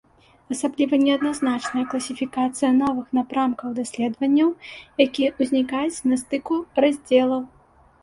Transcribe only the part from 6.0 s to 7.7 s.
на стыку раздзелаў.